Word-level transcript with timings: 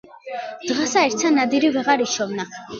დღესა 0.71 1.05
ერთსა 1.11 1.33
ნადირი 1.37 1.73
ვეღარ 1.79 2.07
იშოვნა, 2.09 2.53